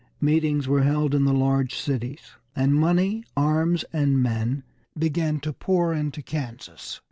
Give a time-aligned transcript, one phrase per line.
[0.19, 4.63] Meetings were held in the large cities, and money, arms, and men
[4.97, 6.99] began to pour into Kansas.